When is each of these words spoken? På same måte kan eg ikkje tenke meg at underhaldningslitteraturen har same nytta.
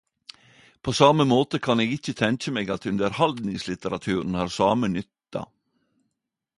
På 0.85 0.93
same 0.99 1.25
måte 1.31 1.59
kan 1.67 1.83
eg 1.83 1.93
ikkje 1.97 2.15
tenke 2.23 2.53
meg 2.57 2.73
at 2.77 2.87
underhaldningslitteraturen 2.93 4.41
har 4.41 4.53
same 4.57 4.93
nytta. 4.99 5.49